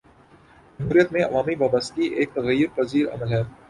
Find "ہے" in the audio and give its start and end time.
3.33-3.43